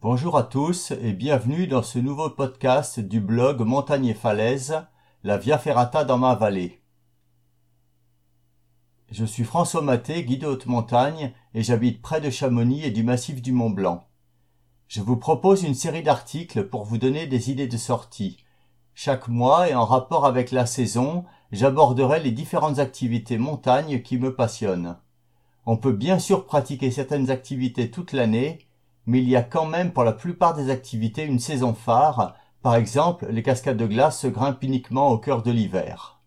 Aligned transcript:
Bonjour 0.00 0.38
à 0.38 0.44
tous 0.44 0.92
et 0.92 1.12
bienvenue 1.12 1.66
dans 1.66 1.82
ce 1.82 1.98
nouveau 1.98 2.30
podcast 2.30 3.00
du 3.00 3.18
blog 3.20 3.62
Montagne 3.62 4.06
et 4.06 4.14
Falaise, 4.14 4.86
la 5.24 5.38
Via 5.38 5.58
Ferrata 5.58 6.04
dans 6.04 6.18
ma 6.18 6.36
vallée. 6.36 6.80
Je 9.10 9.24
suis 9.24 9.42
François 9.42 9.82
Maté, 9.82 10.22
guide 10.22 10.42
de 10.42 10.46
haute 10.46 10.66
montagne 10.66 11.32
et 11.52 11.64
j'habite 11.64 12.00
près 12.00 12.20
de 12.20 12.30
Chamonix 12.30 12.84
et 12.84 12.92
du 12.92 13.02
massif 13.02 13.42
du 13.42 13.50
Mont 13.50 13.70
Blanc. 13.70 14.06
Je 14.86 15.00
vous 15.00 15.16
propose 15.16 15.64
une 15.64 15.74
série 15.74 16.04
d'articles 16.04 16.68
pour 16.68 16.84
vous 16.84 16.98
donner 16.98 17.26
des 17.26 17.50
idées 17.50 17.66
de 17.66 17.76
sortie. 17.76 18.44
Chaque 18.94 19.26
mois 19.26 19.68
et 19.68 19.74
en 19.74 19.84
rapport 19.84 20.26
avec 20.26 20.52
la 20.52 20.66
saison, 20.66 21.24
j'aborderai 21.50 22.20
les 22.20 22.30
différentes 22.30 22.78
activités 22.78 23.36
montagne 23.36 24.00
qui 24.02 24.16
me 24.16 24.32
passionnent. 24.32 24.96
On 25.66 25.76
peut 25.76 25.92
bien 25.92 26.20
sûr 26.20 26.46
pratiquer 26.46 26.92
certaines 26.92 27.32
activités 27.32 27.90
toute 27.90 28.12
l'année, 28.12 28.67
mais 29.08 29.20
il 29.20 29.28
y 29.28 29.36
a 29.36 29.42
quand 29.42 29.64
même 29.64 29.92
pour 29.92 30.04
la 30.04 30.12
plupart 30.12 30.52
des 30.52 30.68
activités 30.68 31.24
une 31.24 31.38
saison 31.38 31.72
phare, 31.72 32.34
par 32.62 32.74
exemple 32.76 33.26
les 33.30 33.42
cascades 33.42 33.78
de 33.78 33.86
glace 33.86 34.20
se 34.20 34.26
grimpent 34.26 34.62
uniquement 34.62 35.08
au 35.08 35.16
cœur 35.16 35.42
de 35.42 35.50
l'hiver. 35.50 36.20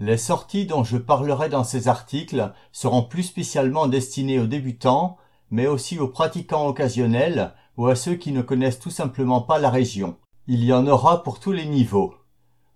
Les 0.00 0.18
sorties 0.18 0.66
dont 0.66 0.84
je 0.84 0.98
parlerai 0.98 1.48
dans 1.48 1.64
ces 1.64 1.88
articles 1.88 2.52
seront 2.72 3.02
plus 3.02 3.22
spécialement 3.22 3.86
destinées 3.86 4.38
aux 4.38 4.46
débutants, 4.46 5.16
mais 5.50 5.66
aussi 5.66 5.98
aux 5.98 6.08
pratiquants 6.08 6.66
occasionnels 6.66 7.54
ou 7.78 7.86
à 7.86 7.94
ceux 7.94 8.16
qui 8.16 8.32
ne 8.32 8.42
connaissent 8.42 8.80
tout 8.80 8.90
simplement 8.90 9.40
pas 9.40 9.58
la 9.58 9.70
région. 9.70 10.18
Il 10.46 10.62
y 10.62 10.74
en 10.74 10.86
aura 10.86 11.22
pour 11.22 11.40
tous 11.40 11.52
les 11.52 11.64
niveaux. 11.64 12.12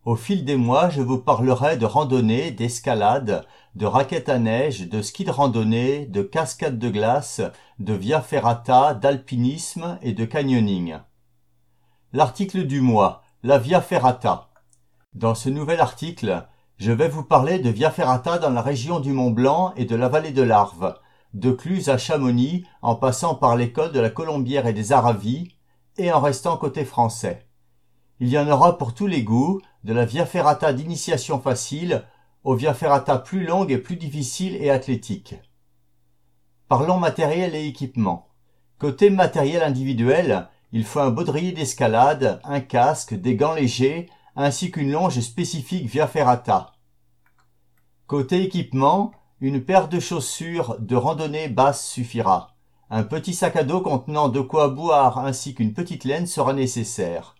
Au 0.04 0.16
fil 0.16 0.44
des 0.44 0.56
mois, 0.56 0.88
je 0.90 1.02
vous 1.02 1.18
parlerai 1.18 1.76
de 1.76 1.84
randonnée, 1.84 2.50
d'escalade, 2.50 3.44
de 3.74 3.84
raquettes 3.84 4.28
à 4.28 4.38
neige, 4.38 4.88
de 4.88 5.02
ski 5.02 5.24
de 5.24 5.30
randonnée, 5.30 6.06
de 6.06 6.22
cascade 6.22 6.78
de 6.78 6.88
glace, 6.88 7.40
de 7.78 7.94
via 7.94 8.20
ferrata, 8.20 8.94
d'alpinisme 8.94 9.98
et 10.00 10.12
de 10.12 10.24
canyoning. 10.24 10.98
L'article 12.12 12.64
du 12.64 12.80
mois, 12.80 13.22
la 13.42 13.58
via 13.58 13.80
ferrata. 13.80 14.48
Dans 15.14 15.34
ce 15.34 15.48
nouvel 15.48 15.80
article, 15.80 16.46
je 16.76 16.92
vais 16.92 17.08
vous 17.08 17.24
parler 17.24 17.58
de 17.58 17.70
via 17.70 17.90
ferrata 17.90 18.38
dans 18.38 18.50
la 18.50 18.62
région 18.62 19.00
du 19.00 19.12
Mont 19.12 19.32
Blanc 19.32 19.72
et 19.76 19.84
de 19.84 19.96
la 19.96 20.08
vallée 20.08 20.30
de 20.30 20.42
l'Arve, 20.42 20.94
de 21.34 21.50
Cluse 21.50 21.88
à 21.88 21.98
Chamonix, 21.98 22.64
en 22.82 22.94
passant 22.94 23.34
par 23.34 23.56
l'école 23.56 23.92
de 23.92 24.00
la 24.00 24.10
Colombière 24.10 24.66
et 24.66 24.72
des 24.72 24.92
Aravis, 24.92 25.56
et 25.96 26.12
en 26.12 26.20
restant 26.20 26.56
côté 26.56 26.84
français. 26.84 27.47
Il 28.20 28.28
y 28.28 28.38
en 28.38 28.48
aura 28.48 28.78
pour 28.78 28.94
tous 28.94 29.06
les 29.06 29.22
goûts, 29.22 29.60
de 29.84 29.92
la 29.92 30.04
via 30.04 30.26
ferrata 30.26 30.72
d'initiation 30.72 31.40
facile 31.40 32.04
aux 32.42 32.54
via 32.54 32.74
ferrata 32.74 33.18
plus 33.18 33.44
longues 33.44 33.70
et 33.70 33.78
plus 33.78 33.96
difficiles 33.96 34.56
et 34.56 34.70
athlétiques. 34.70 35.36
Parlons 36.68 36.98
matériel 36.98 37.54
et 37.54 37.66
équipement. 37.66 38.28
Côté 38.78 39.10
matériel 39.10 39.62
individuel, 39.62 40.48
il 40.72 40.84
faut 40.84 41.00
un 41.00 41.10
baudrier 41.10 41.52
d'escalade, 41.52 42.40
un 42.44 42.60
casque, 42.60 43.14
des 43.14 43.36
gants 43.36 43.54
légers, 43.54 44.08
ainsi 44.36 44.70
qu'une 44.70 44.92
longe 44.92 45.20
spécifique 45.20 45.86
via 45.86 46.06
ferrata. 46.06 46.72
Côté 48.06 48.42
équipement, 48.42 49.12
une 49.40 49.64
paire 49.64 49.88
de 49.88 50.00
chaussures 50.00 50.76
de 50.80 50.96
randonnée 50.96 51.48
basse 51.48 51.86
suffira. 51.86 52.56
Un 52.90 53.04
petit 53.04 53.34
sac 53.34 53.54
à 53.56 53.64
dos 53.64 53.80
contenant 53.80 54.28
de 54.28 54.40
quoi 54.40 54.68
boire 54.68 55.18
ainsi 55.18 55.54
qu'une 55.54 55.74
petite 55.74 56.04
laine 56.04 56.26
sera 56.26 56.52
nécessaire. 56.52 57.36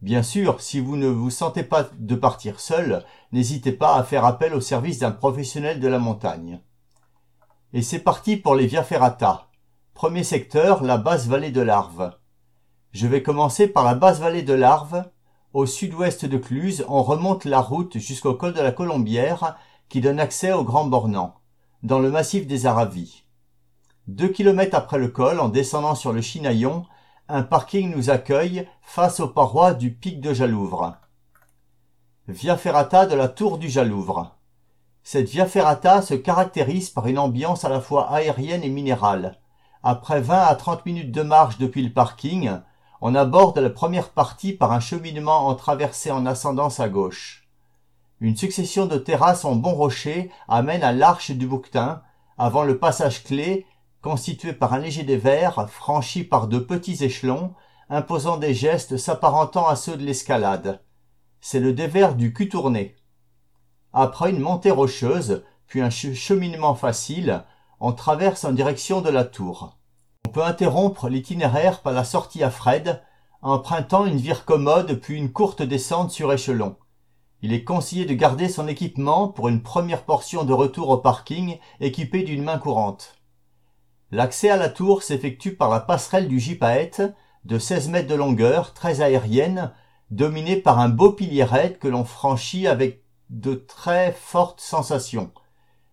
Bien 0.00 0.22
sûr, 0.22 0.60
si 0.60 0.78
vous 0.78 0.96
ne 0.96 1.08
vous 1.08 1.30
sentez 1.30 1.64
pas 1.64 1.88
de 1.98 2.14
partir 2.14 2.60
seul, 2.60 3.04
n'hésitez 3.32 3.72
pas 3.72 3.96
à 3.96 4.04
faire 4.04 4.24
appel 4.24 4.54
au 4.54 4.60
service 4.60 5.00
d'un 5.00 5.10
professionnel 5.10 5.80
de 5.80 5.88
la 5.88 5.98
montagne. 5.98 6.60
Et 7.72 7.82
c'est 7.82 7.98
parti 7.98 8.36
pour 8.36 8.54
les 8.54 8.66
Via 8.66 8.84
Ferrata. 8.84 9.48
Premier 9.94 10.22
secteur, 10.22 10.84
la 10.84 10.98
basse 10.98 11.26
vallée 11.26 11.50
de 11.50 11.60
l'Arve. 11.60 12.12
Je 12.92 13.08
vais 13.08 13.24
commencer 13.24 13.66
par 13.66 13.84
la 13.84 13.94
basse 13.94 14.20
vallée 14.20 14.42
de 14.42 14.54
l'Arve. 14.54 15.04
Au 15.52 15.66
sud-ouest 15.66 16.24
de 16.24 16.38
Cluse, 16.38 16.84
on 16.88 17.02
remonte 17.02 17.44
la 17.44 17.60
route 17.60 17.98
jusqu'au 17.98 18.34
col 18.34 18.54
de 18.54 18.60
la 18.60 18.70
Colombière 18.70 19.56
qui 19.88 20.00
donne 20.00 20.20
accès 20.20 20.52
au 20.52 20.62
Grand 20.62 20.86
Bornand, 20.86 21.34
dans 21.82 21.98
le 21.98 22.10
massif 22.10 22.46
des 22.46 22.66
Aravis. 22.66 23.24
Deux 24.06 24.28
kilomètres 24.28 24.76
après 24.76 24.98
le 24.98 25.08
col, 25.08 25.40
en 25.40 25.48
descendant 25.48 25.94
sur 25.96 26.12
le 26.12 26.20
Chinaillon, 26.20 26.86
un 27.30 27.42
parking 27.42 27.94
nous 27.94 28.08
accueille 28.08 28.66
face 28.80 29.20
aux 29.20 29.28
parois 29.28 29.74
du 29.74 29.92
pic 29.92 30.20
de 30.20 30.32
Jalouvre. 30.32 30.96
Via 32.26 32.56
ferrata 32.56 33.04
de 33.04 33.14
la 33.14 33.28
tour 33.28 33.58
du 33.58 33.68
Jalouvre. 33.68 34.34
Cette 35.02 35.28
via 35.28 35.44
ferrata 35.44 36.00
se 36.00 36.14
caractérise 36.14 36.88
par 36.88 37.06
une 37.06 37.18
ambiance 37.18 37.66
à 37.66 37.68
la 37.68 37.82
fois 37.82 38.10
aérienne 38.10 38.64
et 38.64 38.70
minérale. 38.70 39.38
Après 39.82 40.22
20 40.22 40.38
à 40.38 40.54
30 40.54 40.86
minutes 40.86 41.12
de 41.12 41.22
marche 41.22 41.58
depuis 41.58 41.82
le 41.82 41.92
parking, 41.92 42.50
on 43.02 43.14
aborde 43.14 43.58
la 43.58 43.70
première 43.70 44.08
partie 44.08 44.54
par 44.54 44.72
un 44.72 44.80
cheminement 44.80 45.48
en 45.48 45.54
traversée 45.54 46.10
en 46.10 46.24
ascendance 46.24 46.80
à 46.80 46.88
gauche. 46.88 47.46
Une 48.20 48.36
succession 48.36 48.86
de 48.86 48.96
terrasses 48.96 49.44
en 49.44 49.54
bons 49.54 49.74
rochers 49.74 50.30
amène 50.48 50.82
à 50.82 50.92
l'arche 50.92 51.30
du 51.30 51.46
Bouquetin, 51.46 52.02
avant 52.38 52.64
le 52.64 52.78
passage 52.78 53.22
clé 53.22 53.66
constitué 54.02 54.52
par 54.52 54.72
un 54.74 54.78
léger 54.78 55.02
dévers 55.02 55.68
franchi 55.68 56.24
par 56.24 56.48
de 56.48 56.58
petits 56.58 57.04
échelons, 57.04 57.54
imposant 57.90 58.36
des 58.36 58.54
gestes 58.54 58.96
s'apparentant 58.96 59.66
à 59.66 59.76
ceux 59.76 59.96
de 59.96 60.04
l'escalade. 60.04 60.82
C'est 61.40 61.60
le 61.60 61.72
dévers 61.72 62.14
du 62.14 62.32
cul 62.32 62.48
tourné. 62.48 62.96
Après 63.92 64.30
une 64.30 64.40
montée 64.40 64.70
rocheuse, 64.70 65.44
puis 65.66 65.80
un 65.80 65.90
cheminement 65.90 66.74
facile, 66.74 67.44
on 67.80 67.92
traverse 67.92 68.44
en 68.44 68.52
direction 68.52 69.00
de 69.00 69.10
la 69.10 69.24
tour. 69.24 69.76
On 70.26 70.30
peut 70.30 70.44
interrompre 70.44 71.08
l'itinéraire 71.08 71.80
par 71.80 71.92
la 71.92 72.04
sortie 72.04 72.42
à 72.42 72.50
Fred, 72.50 73.02
empruntant 73.40 74.04
une 74.04 74.16
vire 74.16 74.44
commode 74.44 74.94
puis 75.00 75.16
une 75.16 75.32
courte 75.32 75.62
descente 75.62 76.10
sur 76.10 76.32
échelon. 76.32 76.76
Il 77.40 77.52
est 77.52 77.62
conseillé 77.62 78.04
de 78.04 78.14
garder 78.14 78.48
son 78.48 78.66
équipement 78.66 79.28
pour 79.28 79.48
une 79.48 79.62
première 79.62 80.04
portion 80.04 80.44
de 80.44 80.52
retour 80.52 80.88
au 80.88 80.98
parking 80.98 81.58
équipé 81.80 82.24
d'une 82.24 82.42
main 82.42 82.58
courante. 82.58 83.17
L'accès 84.10 84.48
à 84.48 84.56
la 84.56 84.70
tour 84.70 85.02
s'effectue 85.02 85.54
par 85.54 85.68
la 85.68 85.80
passerelle 85.80 86.28
du 86.28 86.40
gypaète, 86.40 87.02
de 87.44 87.58
16 87.58 87.90
mètres 87.90 88.08
de 88.08 88.14
longueur, 88.14 88.72
très 88.72 89.02
aérienne, 89.02 89.72
dominée 90.10 90.56
par 90.56 90.78
un 90.78 90.88
beau 90.88 91.12
pilier 91.12 91.44
raide 91.44 91.78
que 91.78 91.88
l'on 91.88 92.04
franchit 92.04 92.66
avec 92.66 93.04
de 93.28 93.54
très 93.54 94.12
fortes 94.12 94.60
sensations. 94.60 95.30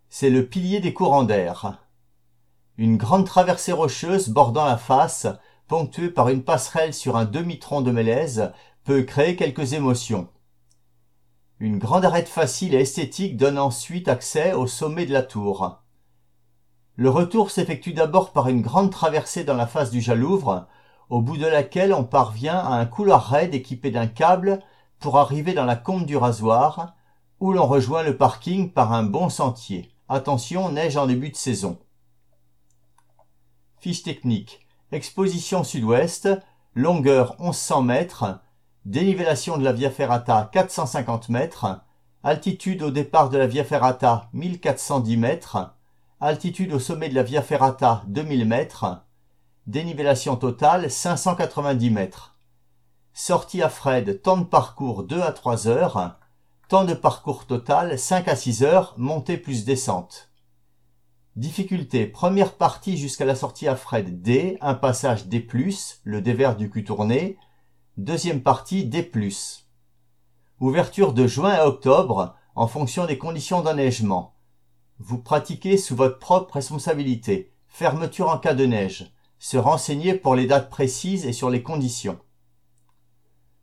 C'est 0.08 0.30
le 0.30 0.48
pilier 0.48 0.80
des 0.80 0.94
courants 0.94 1.24
d'air. 1.24 1.86
Une 2.78 2.96
grande 2.96 3.26
traversée 3.26 3.74
rocheuse 3.74 4.30
bordant 4.30 4.66
la 4.66 4.78
face, 4.78 5.28
ponctuée 5.68 6.10
par 6.10 6.30
une 6.30 6.44
passerelle 6.44 6.94
sur 6.94 7.18
un 7.18 7.26
demi-tronc 7.26 7.82
de 7.82 7.92
mélèze, 7.92 8.54
peut 8.86 9.04
créer 9.04 9.36
quelques 9.36 9.74
émotions. 9.74 10.30
Une 11.60 11.80
grande 11.80 12.06
arête 12.06 12.30
facile 12.30 12.76
et 12.76 12.82
esthétique 12.82 13.36
donne 13.36 13.58
ensuite 13.58 14.08
accès 14.08 14.54
au 14.54 14.68
sommet 14.68 15.06
de 15.06 15.14
la 15.14 15.24
tour. 15.24 15.82
Le 16.98 17.10
retour 17.10 17.52
s'effectue 17.52 17.92
d'abord 17.92 18.32
par 18.32 18.48
une 18.48 18.62
grande 18.62 18.90
traversée 18.90 19.44
dans 19.44 19.56
la 19.56 19.68
face 19.68 19.92
du 19.92 20.00
Jalouvre, 20.00 20.68
au 21.10 21.22
bout 21.22 21.36
de 21.36 21.46
laquelle 21.46 21.94
on 21.94 22.06
parvient 22.06 22.58
à 22.58 22.76
un 22.76 22.86
couloir 22.86 23.28
raide 23.28 23.54
équipé 23.54 23.92
d'un 23.92 24.08
câble 24.08 24.62
pour 25.00 25.18
arriver 25.18 25.54
dans 25.54 25.66
la 25.66 25.76
combe 25.76 26.06
du 26.06 26.16
rasoir, 26.16 26.96
où 27.42 27.52
l'on 27.52 27.68
rejoint 27.68 28.04
le 28.04 28.16
parking 28.16 28.72
par 28.72 28.94
un 28.94 29.04
bon 29.04 29.28
sentier. 29.28 29.92
Attention, 30.08 30.72
neige 30.72 30.96
en 30.96 31.06
début 31.06 31.32
de 31.32 31.36
saison. 31.36 31.78
Fiche 33.80 34.04
technique. 34.04 34.66
Exposition 34.94 35.66
sud-ouest, 35.66 36.30
longueur 36.76 37.36
1100 37.40 37.82
mètres, 37.82 38.40
dénivellation 38.86 39.58
de 39.58 39.64
la 39.64 39.74
Via 39.74 39.92
Ferrata 39.92 40.50
450 40.54 41.28
mètres, 41.28 41.82
altitude 42.24 42.84
au 42.84 42.92
départ 42.92 43.30
de 43.30 43.38
la 43.38 43.48
Via 43.48 43.66
Ferrata 43.66 44.30
1410 44.34 45.18
mètres, 45.18 45.75
altitude 46.26 46.74
au 46.74 46.80
sommet 46.80 47.10
de 47.10 47.14
la 47.14 47.22
Via 47.22 47.44
Ferrata 47.44 48.04
2000 48.08 48.46
mètres, 48.46 49.06
dénivellation 49.68 50.36
totale 50.36 50.90
590 50.90 51.92
mètres. 51.92 52.36
Sortie 53.14 53.62
à 53.62 53.70
Fred, 53.70 54.24
temps 54.24 54.38
de 54.38 54.44
parcours 54.44 55.04
2 55.04 55.22
à 55.22 55.32
3 55.32 55.68
heures, 55.68 56.18
temps 56.68 56.84
de 56.84 56.96
parcours 56.96 57.46
total 57.46 58.00
5 58.00 58.28
à 58.28 58.36
6 58.36 58.64
heures, 58.64 58.96
montée 58.98 59.38
plus 59.38 59.66
descente. 59.66 60.32
Difficulté, 61.36 62.08
première 62.08 62.54
partie 62.54 62.98
jusqu'à 62.98 63.26
la 63.26 63.36
sortie 63.36 63.68
à 63.68 63.76
Fred 63.76 64.24
D, 64.24 64.58
un 64.62 64.74
passage 64.74 65.28
D+, 65.28 65.48
le 66.04 66.22
dévers 66.22 66.56
du 66.56 66.72
cul 66.72 66.84
tourné, 66.84 67.38
deuxième 67.98 68.42
partie 68.42 68.86
D+. 68.86 69.12
Ouverture 70.60 71.14
de 71.14 71.28
juin 71.28 71.52
à 71.52 71.68
octobre, 71.68 72.36
en 72.56 72.68
fonction 72.68 73.06
des 73.06 73.20
conditions 73.20 73.62
d'enneigement. 73.62 74.35
Vous 75.00 75.18
pratiquez 75.18 75.78
sous 75.78 75.96
votre 75.96 76.20
propre 76.20 76.54
responsabilité. 76.54 77.52
Fermeture 77.68 78.30
en 78.30 78.38
cas 78.38 78.54
de 78.54 78.66
neige. 78.66 79.12
Se 79.40 79.58
renseigner 79.58 80.14
pour 80.14 80.36
les 80.36 80.48
dates 80.48 80.70
précises 80.70 81.26
et 81.26 81.34
sur 81.34 81.50
les 81.50 81.62
conditions. 81.62 82.20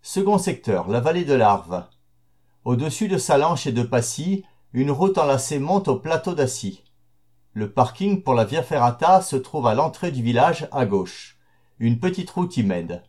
Second 0.02 0.36
secteur, 0.36 0.88
la 0.88 1.00
vallée 1.00 1.24
de 1.24 1.32
l'Arve. 1.32 1.84
Au-dessus 2.64 3.08
de 3.08 3.16
Salanches 3.16 3.66
et 3.66 3.72
de 3.72 3.82
Passy, 3.82 4.44
une 4.74 4.90
route 4.90 5.16
enlacée 5.16 5.58
monte 5.58 5.88
au 5.88 5.96
plateau 5.96 6.34
d'Assy. 6.34 6.84
Le 7.54 7.72
parking 7.72 8.22
pour 8.22 8.34
la 8.34 8.44
Via 8.44 8.62
Ferrata 8.62 9.22
se 9.22 9.36
trouve 9.36 9.66
à 9.66 9.74
l'entrée 9.74 10.10
du 10.10 10.22
village 10.22 10.68
à 10.70 10.84
gauche. 10.84 11.38
Une 11.78 11.98
petite 11.98 12.30
route 12.30 12.56
y 12.56 12.62
mène. 12.62 13.02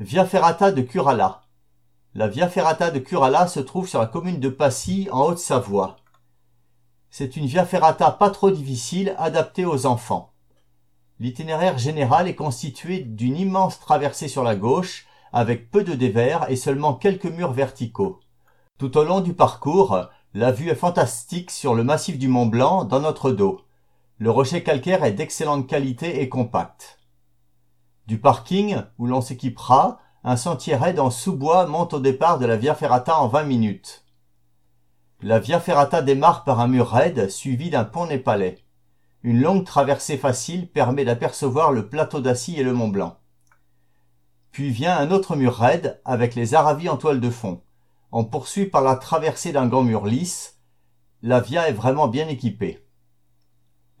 Via 0.00 0.24
Ferrata 0.24 0.72
de 0.72 0.82
Curala. 0.82 1.42
La 2.14 2.28
Via 2.28 2.48
Ferrata 2.48 2.90
de 2.90 2.98
Curala 2.98 3.46
se 3.46 3.60
trouve 3.60 3.88
sur 3.88 4.00
la 4.00 4.06
commune 4.06 4.40
de 4.40 4.48
Passy 4.48 5.08
en 5.12 5.26
Haute-Savoie. 5.26 5.96
C'est 7.16 7.36
une 7.36 7.46
Via 7.46 7.64
Ferrata 7.64 8.10
pas 8.10 8.30
trop 8.30 8.50
difficile 8.50 9.14
adaptée 9.18 9.64
aux 9.64 9.86
enfants. 9.86 10.32
L'itinéraire 11.20 11.78
général 11.78 12.26
est 12.26 12.34
constitué 12.34 13.02
d'une 13.02 13.36
immense 13.36 13.78
traversée 13.78 14.26
sur 14.26 14.42
la 14.42 14.56
gauche 14.56 15.06
avec 15.32 15.70
peu 15.70 15.84
de 15.84 15.94
dévers 15.94 16.50
et 16.50 16.56
seulement 16.56 16.92
quelques 16.94 17.26
murs 17.26 17.52
verticaux. 17.52 18.18
Tout 18.78 18.98
au 18.98 19.04
long 19.04 19.20
du 19.20 19.32
parcours, 19.32 20.08
la 20.32 20.50
vue 20.50 20.70
est 20.70 20.74
fantastique 20.74 21.52
sur 21.52 21.76
le 21.76 21.84
massif 21.84 22.18
du 22.18 22.26
Mont 22.26 22.46
Blanc 22.46 22.84
dans 22.84 22.98
notre 22.98 23.30
dos. 23.30 23.60
Le 24.18 24.32
rocher 24.32 24.64
calcaire 24.64 25.04
est 25.04 25.12
d'excellente 25.12 25.68
qualité 25.68 26.20
et 26.20 26.28
compact. 26.28 26.98
Du 28.08 28.18
parking, 28.18 28.82
où 28.98 29.06
l'on 29.06 29.20
s'équipera, 29.20 30.00
un 30.24 30.36
sentier 30.36 30.74
raide 30.74 30.98
en 30.98 31.10
sous-bois 31.10 31.66
monte 31.66 31.94
au 31.94 32.00
départ 32.00 32.40
de 32.40 32.46
la 32.46 32.56
Via 32.56 32.74
Ferrata 32.74 33.16
en 33.16 33.28
20 33.28 33.44
minutes. 33.44 34.03
La 35.26 35.38
Via 35.38 35.58
Ferrata 35.58 36.02
démarre 36.02 36.44
par 36.44 36.60
un 36.60 36.68
mur 36.68 36.86
raide 36.86 37.30
suivi 37.30 37.70
d'un 37.70 37.84
pont 37.84 38.04
népalais. 38.04 38.58
Une 39.22 39.40
longue 39.40 39.64
traversée 39.64 40.18
facile 40.18 40.70
permet 40.70 41.06
d'apercevoir 41.06 41.72
le 41.72 41.88
plateau 41.88 42.20
d'Assis 42.20 42.60
et 42.60 42.62
le 42.62 42.74
Mont 42.74 42.88
Blanc. 42.88 43.16
Puis 44.50 44.68
vient 44.68 44.94
un 44.98 45.10
autre 45.10 45.34
mur 45.34 45.54
raide 45.54 45.98
avec 46.04 46.34
les 46.34 46.52
Aravis 46.52 46.90
en 46.90 46.98
toile 46.98 47.20
de 47.20 47.30
fond. 47.30 47.62
On 48.12 48.26
poursuit 48.26 48.66
par 48.66 48.82
la 48.82 48.96
traversée 48.96 49.50
d'un 49.50 49.66
grand 49.66 49.82
mur 49.82 50.04
lisse. 50.04 50.58
La 51.22 51.40
via 51.40 51.70
est 51.70 51.72
vraiment 51.72 52.08
bien 52.08 52.28
équipée. 52.28 52.86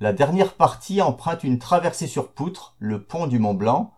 La 0.00 0.12
dernière 0.12 0.52
partie 0.52 1.00
emprunte 1.00 1.42
une 1.42 1.58
traversée 1.58 2.06
sur 2.06 2.34
poutre, 2.34 2.76
le 2.78 3.02
pont 3.02 3.26
du 3.26 3.38
Mont 3.38 3.54
Blanc. 3.54 3.94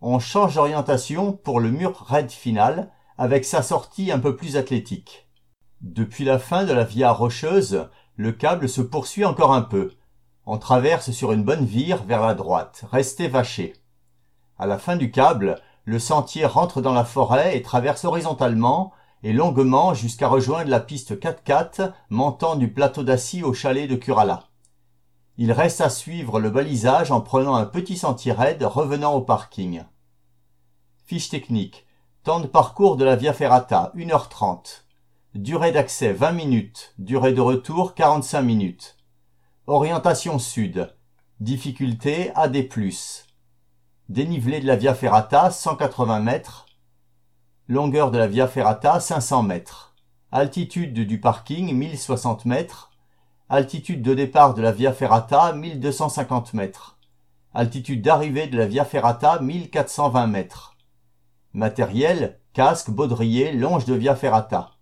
On 0.00 0.18
change 0.18 0.54
d'orientation 0.54 1.34
pour 1.34 1.60
le 1.60 1.70
mur 1.70 2.06
raide 2.06 2.30
final, 2.30 2.90
avec 3.18 3.44
sa 3.44 3.60
sortie 3.60 4.10
un 4.10 4.18
peu 4.18 4.34
plus 4.34 4.56
athlétique. 4.56 5.27
Depuis 5.80 6.24
la 6.24 6.40
fin 6.40 6.64
de 6.64 6.72
la 6.72 6.82
via 6.82 7.12
rocheuse, 7.12 7.88
le 8.16 8.32
câble 8.32 8.68
se 8.68 8.80
poursuit 8.80 9.24
encore 9.24 9.54
un 9.54 9.62
peu. 9.62 9.92
On 10.44 10.58
traverse 10.58 11.12
sur 11.12 11.30
une 11.30 11.44
bonne 11.44 11.64
vire 11.64 12.02
vers 12.02 12.20
la 12.20 12.34
droite, 12.34 12.84
restez 12.90 13.28
vaché. 13.28 13.74
À 14.58 14.66
la 14.66 14.78
fin 14.78 14.96
du 14.96 15.12
câble, 15.12 15.60
le 15.84 16.00
sentier 16.00 16.46
rentre 16.46 16.82
dans 16.82 16.92
la 16.92 17.04
forêt 17.04 17.56
et 17.56 17.62
traverse 17.62 18.04
horizontalement 18.04 18.92
et 19.22 19.32
longuement 19.32 19.94
jusqu'à 19.94 20.26
rejoindre 20.26 20.68
la 20.68 20.80
piste 20.80 21.16
4x4 21.16 21.92
montant 22.10 22.56
du 22.56 22.72
plateau 22.72 23.04
d'Assis 23.04 23.44
au 23.44 23.52
chalet 23.52 23.88
de 23.88 23.94
Curala. 23.94 24.48
Il 25.36 25.52
reste 25.52 25.80
à 25.80 25.90
suivre 25.90 26.40
le 26.40 26.50
balisage 26.50 27.12
en 27.12 27.20
prenant 27.20 27.54
un 27.54 27.66
petit 27.66 27.96
sentier 27.96 28.32
raide 28.32 28.64
revenant 28.64 29.14
au 29.14 29.20
parking. 29.20 29.84
Fiche 31.06 31.28
technique. 31.28 31.86
Temps 32.24 32.40
de 32.40 32.48
parcours 32.48 32.96
de 32.96 33.04
la 33.04 33.14
Via 33.14 33.32
Ferrata, 33.32 33.92
1h30. 33.94 34.87
Durée 35.34 35.72
d'accès 35.72 36.14
20 36.14 36.32
minutes. 36.32 36.94
Durée 36.96 37.34
de 37.34 37.42
retour 37.42 37.94
45 37.94 38.40
minutes. 38.40 38.96
Orientation 39.66 40.38
sud. 40.38 40.96
Difficulté 41.38 42.32
AD+. 42.34 42.66
Dénivelé 44.08 44.60
de 44.60 44.66
la 44.66 44.76
Via 44.76 44.94
Ferrata 44.94 45.50
180 45.50 46.20
mètres. 46.20 46.64
Longueur 47.68 48.10
de 48.10 48.16
la 48.16 48.26
Via 48.26 48.48
Ferrata 48.48 49.00
500 49.00 49.42
mètres. 49.42 49.94
Altitude 50.32 50.94
du 50.94 51.20
parking 51.20 51.74
1060 51.74 52.46
mètres. 52.46 52.90
Altitude 53.50 54.00
de 54.00 54.14
départ 54.14 54.54
de 54.54 54.62
la 54.62 54.72
Via 54.72 54.94
Ferrata 54.94 55.52
1250 55.52 56.54
mètres. 56.54 56.98
Altitude 57.52 58.00
d'arrivée 58.00 58.46
de 58.46 58.56
la 58.56 58.66
Via 58.66 58.86
Ferrata 58.86 59.40
1420 59.40 60.26
mètres. 60.26 60.74
Matériel, 61.52 62.40
casque, 62.54 62.88
baudrier, 62.88 63.52
longe 63.52 63.84
de 63.84 63.94
Via 63.94 64.16
Ferrata. 64.16 64.77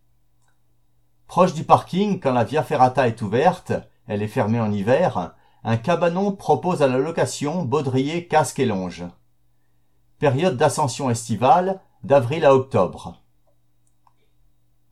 Proche 1.27 1.55
du 1.55 1.65
parking, 1.65 2.21
quand 2.21 2.33
la 2.33 2.45
Via 2.45 2.63
Ferrata 2.63 3.09
est 3.09 3.21
ouverte, 3.21 3.73
elle 4.07 4.23
est 4.23 4.29
fermée 4.29 4.61
en 4.61 4.73
hiver, 4.73 5.35
un 5.65 5.77
cabanon 5.77 6.33
propose 6.33 6.83
à 6.83 6.87
la 6.87 6.99
location 6.99 7.65
baudrier, 7.65 8.29
casque 8.29 8.61
et 8.61 8.67
longe. 8.67 9.05
Période 10.19 10.57
d'ascension 10.57 11.11
estivale, 11.11 11.81
d'avril 12.05 12.45
à 12.45 12.55
octobre. 12.55 13.21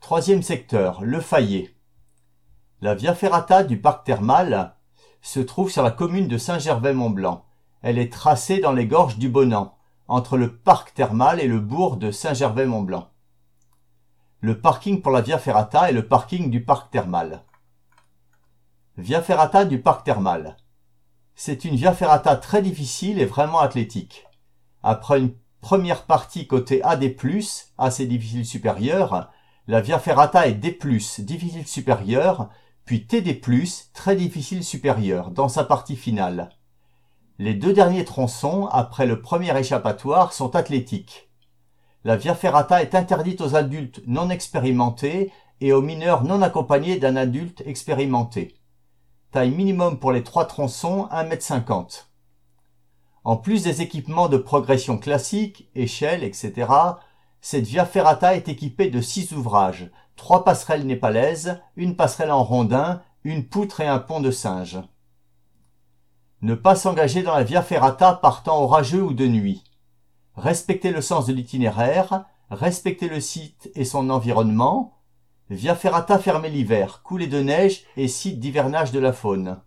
Troisième 0.00 0.42
secteur, 0.42 1.02
le 1.02 1.20
Fayet. 1.20 1.74
La 2.82 2.94
Via 2.94 3.14
Ferrata 3.14 3.62
du 3.62 3.80
parc 3.80 4.04
thermal 4.04 4.74
se 5.22 5.40
trouve 5.40 5.70
sur 5.70 5.82
la 5.82 5.92
commune 5.92 6.28
de 6.28 6.36
Saint-Gervais-Mont-Blanc. 6.36 7.46
Elle 7.80 7.98
est 7.98 8.12
tracée 8.12 8.58
dans 8.58 8.72
les 8.72 8.86
gorges 8.86 9.16
du 9.16 9.28
Bonan, 9.28 9.74
entre 10.08 10.36
le 10.36 10.54
parc 10.54 10.92
thermal 10.92 11.40
et 11.40 11.46
le 11.46 11.60
bourg 11.60 11.96
de 11.96 12.10
Saint-Gervais-Mont-Blanc. 12.10 13.08
Le 14.44 14.60
parking 14.60 15.00
pour 15.00 15.10
la 15.10 15.22
Via 15.22 15.38
Ferrata 15.38 15.88
est 15.88 15.94
le 15.94 16.06
parking 16.06 16.50
du 16.50 16.62
parc 16.62 16.90
thermal. 16.90 17.44
Via 18.98 19.22
Ferrata 19.22 19.64
du 19.64 19.80
parc 19.80 20.04
thermal. 20.04 20.58
C'est 21.34 21.64
une 21.64 21.76
Via 21.76 21.94
Ferrata 21.94 22.36
très 22.36 22.60
difficile 22.60 23.18
et 23.18 23.24
vraiment 23.24 23.60
athlétique. 23.60 24.26
Après 24.82 25.18
une 25.18 25.32
première 25.62 26.04
partie 26.04 26.46
côté 26.46 26.82
AD+, 26.82 27.16
assez 27.78 28.06
difficile 28.06 28.44
supérieur, 28.44 29.32
la 29.66 29.80
Via 29.80 29.98
Ferrata 29.98 30.46
est 30.46 30.52
D+, 30.52 30.78
difficile 31.20 31.66
supérieur, 31.66 32.50
puis 32.84 33.06
TD+, 33.06 33.40
très 33.94 34.14
difficile 34.14 34.62
supérieur, 34.62 35.30
dans 35.30 35.48
sa 35.48 35.64
partie 35.64 35.96
finale. 35.96 36.50
Les 37.38 37.54
deux 37.54 37.72
derniers 37.72 38.04
tronçons, 38.04 38.66
après 38.66 39.06
le 39.06 39.22
premier 39.22 39.58
échappatoire, 39.58 40.34
sont 40.34 40.54
athlétiques. 40.54 41.30
La 42.06 42.16
Via 42.16 42.34
Ferrata 42.34 42.82
est 42.82 42.94
interdite 42.94 43.40
aux 43.40 43.56
adultes 43.56 44.02
non 44.06 44.28
expérimentés 44.28 45.32
et 45.62 45.72
aux 45.72 45.80
mineurs 45.80 46.22
non 46.22 46.42
accompagnés 46.42 46.98
d'un 46.98 47.16
adulte 47.16 47.62
expérimenté. 47.64 48.56
Taille 49.30 49.50
minimum 49.50 49.98
pour 49.98 50.12
les 50.12 50.22
trois 50.22 50.44
tronçons, 50.44 51.08
1m50. 51.10 52.04
En 53.24 53.38
plus 53.38 53.62
des 53.62 53.80
équipements 53.80 54.28
de 54.28 54.36
progression 54.36 54.98
classiques, 54.98 55.70
échelles, 55.74 56.24
etc., 56.24 56.70
cette 57.40 57.64
Via 57.64 57.86
Ferrata 57.86 58.36
est 58.36 58.48
équipée 58.48 58.90
de 58.90 59.00
six 59.00 59.32
ouvrages, 59.32 59.90
trois 60.14 60.44
passerelles 60.44 60.86
népalaises, 60.86 61.58
une 61.74 61.96
passerelle 61.96 62.32
en 62.32 62.44
rondin, 62.44 63.02
une 63.24 63.48
poutre 63.48 63.80
et 63.80 63.88
un 63.88 63.98
pont 63.98 64.20
de 64.20 64.30
singe. 64.30 64.78
Ne 66.42 66.54
pas 66.54 66.76
s'engager 66.76 67.22
dans 67.22 67.34
la 67.34 67.44
Via 67.44 67.62
Ferrata 67.62 68.12
partant 68.12 68.62
orageux 68.62 69.02
ou 69.02 69.14
de 69.14 69.26
nuit. 69.26 69.64
Respecter 70.36 70.90
le 70.90 71.00
sens 71.00 71.26
de 71.26 71.32
l'itinéraire, 71.32 72.26
respecter 72.50 73.08
le 73.08 73.20
site 73.20 73.70
et 73.74 73.84
son 73.84 74.10
environnement, 74.10 74.94
Via 75.50 75.76
Ferrata 75.76 76.18
fermée 76.18 76.48
l'hiver, 76.48 77.02
coulée 77.02 77.26
de 77.26 77.40
neige 77.40 77.84
et 77.98 78.08
site 78.08 78.40
d'hivernage 78.40 78.92
de 78.92 78.98
la 78.98 79.12
faune. 79.12 79.60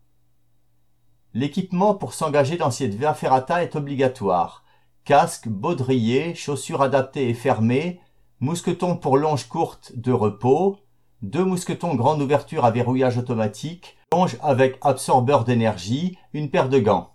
L'équipement 1.35 1.93
pour 1.93 2.15
s'engager 2.15 2.57
dans 2.57 2.71
cette 2.71 2.95
Via 2.95 3.13
Ferrata 3.13 3.61
est 3.61 3.75
obligatoire. 3.75 4.63
Casque, 5.05 5.47
baudrier, 5.47 6.33
chaussures 6.33 6.81
adaptées 6.81 7.29
et 7.29 7.35
fermées, 7.35 8.01
mousqueton 8.39 8.97
pour 8.97 9.17
longe 9.17 9.47
courte 9.47 9.91
de 9.95 10.11
repos, 10.11 10.79
deux 11.21 11.45
mousquetons 11.45 11.93
grande 11.93 12.21
ouverture 12.23 12.65
à 12.65 12.71
verrouillage 12.71 13.19
automatique, 13.19 13.97
longe 14.11 14.37
avec 14.41 14.79
absorbeur 14.81 15.43
d'énergie, 15.43 16.17
une 16.33 16.49
paire 16.49 16.69
de 16.69 16.79
gants. 16.79 17.13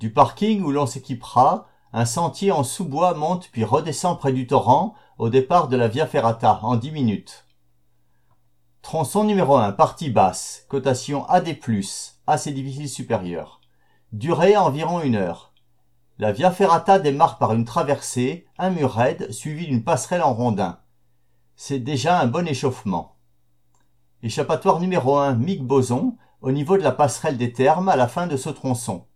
Du 0.00 0.12
parking 0.12 0.62
où 0.62 0.72
l'on 0.72 0.86
s'équipera, 0.86 1.68
un 1.92 2.04
sentier 2.04 2.52
en 2.52 2.64
sous-bois 2.64 3.14
monte 3.14 3.48
puis 3.50 3.64
redescend 3.64 4.18
près 4.18 4.32
du 4.32 4.46
torrent 4.46 4.94
au 5.16 5.30
départ 5.30 5.68
de 5.68 5.76
la 5.76 5.88
Via 5.88 6.06
Ferrata 6.06 6.60
en 6.62 6.76
10 6.76 6.92
minutes. 6.92 7.44
Tronçon 8.82 9.24
numéro 9.24 9.56
1, 9.56 9.72
partie 9.72 10.10
basse, 10.10 10.64
cotation 10.68 11.26
AD+, 11.26 11.56
assez 12.26 12.52
difficile 12.52 12.88
supérieur. 12.88 13.60
Durée 14.12 14.56
environ 14.56 15.00
une 15.00 15.16
heure. 15.16 15.52
La 16.18 16.32
Via 16.32 16.50
Ferrata 16.50 16.98
démarre 16.98 17.38
par 17.38 17.52
une 17.52 17.64
traversée, 17.64 18.46
un 18.58 18.70
mur 18.70 18.92
raide, 18.92 19.30
suivi 19.32 19.66
d'une 19.66 19.84
passerelle 19.84 20.22
en 20.22 20.34
rondin. 20.34 20.78
C'est 21.56 21.78
déjà 21.78 22.20
un 22.20 22.26
bon 22.26 22.46
échauffement. 22.46 23.16
Échappatoire 24.22 24.80
numéro 24.80 25.18
1, 25.18 25.34
Mick 25.34 25.62
Boson, 25.62 26.16
au 26.40 26.52
niveau 26.52 26.76
de 26.76 26.82
la 26.82 26.92
passerelle 26.92 27.36
des 27.36 27.52
termes 27.52 27.88
à 27.88 27.96
la 27.96 28.08
fin 28.08 28.26
de 28.26 28.36
ce 28.36 28.48
tronçon. 28.48 29.06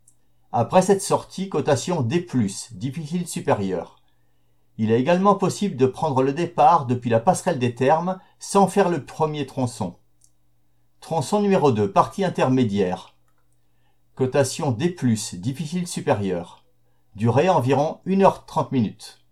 Après 0.54 0.82
cette 0.82 1.00
sortie, 1.00 1.48
cotation 1.48 2.02
D+, 2.02 2.26
difficile 2.72 3.26
supérieur. 3.26 4.02
Il 4.76 4.90
est 4.90 5.00
également 5.00 5.34
possible 5.34 5.76
de 5.76 5.86
prendre 5.86 6.22
le 6.22 6.34
départ 6.34 6.84
depuis 6.84 7.08
la 7.08 7.20
passerelle 7.20 7.58
des 7.58 7.74
termes 7.74 8.18
sans 8.38 8.66
faire 8.66 8.90
le 8.90 9.02
premier 9.02 9.46
tronçon. 9.46 9.96
Tronçon 11.00 11.40
numéro 11.40 11.72
2, 11.72 11.90
partie 11.90 12.22
intermédiaire. 12.22 13.14
Cotation 14.14 14.72
D+, 14.72 14.94
difficile 15.34 15.86
supérieur. 15.86 16.64
Durée 17.16 17.48
environ 17.48 18.00
1h30 18.06 18.68
minutes. 18.72 19.24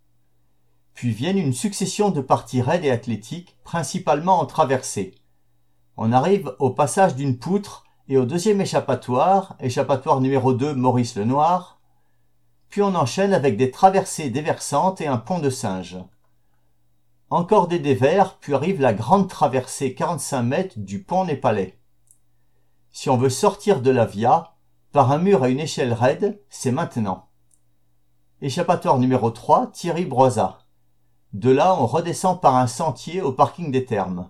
Puis 0.94 1.12
viennent 1.12 1.38
une 1.38 1.52
succession 1.52 2.10
de 2.10 2.22
parties 2.22 2.62
raides 2.62 2.86
et 2.86 2.90
athlétiques, 2.90 3.58
principalement 3.62 4.40
en 4.40 4.46
traversée. 4.46 5.14
On 5.98 6.12
arrive 6.12 6.56
au 6.58 6.70
passage 6.70 7.14
d'une 7.14 7.38
poutre 7.38 7.84
et 8.10 8.16
au 8.16 8.24
deuxième 8.24 8.60
échappatoire, 8.60 9.54
échappatoire 9.60 10.20
numéro 10.20 10.52
2 10.52 10.74
Maurice 10.74 11.14
le 11.14 11.24
Noir, 11.24 11.78
puis 12.68 12.82
on 12.82 12.96
enchaîne 12.96 13.32
avec 13.32 13.56
des 13.56 13.70
traversées 13.70 14.30
déversantes 14.30 15.00
et 15.00 15.06
un 15.06 15.16
pont 15.16 15.38
de 15.38 15.48
singe. 15.48 15.96
Encore 17.30 17.68
des 17.68 17.78
dévers, 17.78 18.36
puis 18.38 18.52
arrive 18.52 18.80
la 18.80 18.94
grande 18.94 19.28
traversée 19.28 19.94
45 19.94 20.42
mètres 20.42 20.74
du 20.80 21.04
pont 21.04 21.24
népalais. 21.24 21.78
Si 22.90 23.08
on 23.08 23.16
veut 23.16 23.30
sortir 23.30 23.80
de 23.80 23.92
la 23.92 24.06
via, 24.06 24.54
par 24.90 25.12
un 25.12 25.18
mur 25.18 25.44
à 25.44 25.48
une 25.48 25.60
échelle 25.60 25.92
raide, 25.92 26.42
c'est 26.48 26.72
maintenant. 26.72 27.28
Échappatoire 28.42 28.98
numéro 28.98 29.30
3, 29.30 29.68
Thierry 29.68 30.04
Broisa. 30.04 30.58
De 31.32 31.50
là, 31.50 31.76
on 31.78 31.86
redescend 31.86 32.40
par 32.40 32.56
un 32.56 32.66
sentier 32.66 33.22
au 33.22 33.30
parking 33.30 33.70
des 33.70 33.84
Thermes. 33.84 34.28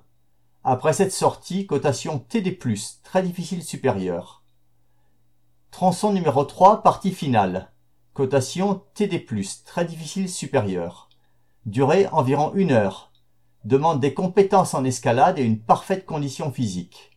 Après 0.62 0.92
cette 0.92 1.12
sortie, 1.12 1.66
cotation 1.66 2.18
TD+, 2.18 2.58
très 3.02 3.22
difficile 3.22 3.64
supérieure. 3.64 4.42
Tronçon 5.70 6.12
numéro 6.12 6.44
3, 6.44 6.82
partie 6.82 7.12
finale. 7.12 7.72
Cotation 8.12 8.82
TD+, 8.92 9.24
très 9.64 9.86
difficile 9.86 10.28
supérieure. 10.28 11.08
Durée 11.64 12.08
environ 12.12 12.52
une 12.54 12.72
heure. 12.72 13.10
Demande 13.64 14.00
des 14.00 14.12
compétences 14.12 14.74
en 14.74 14.84
escalade 14.84 15.38
et 15.38 15.44
une 15.44 15.60
parfaite 15.60 16.04
condition 16.04 16.52
physique. 16.52 17.10